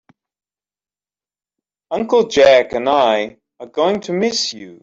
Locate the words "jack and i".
2.27-3.37